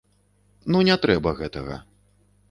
[0.75, 1.75] Ну не трэба гэтага.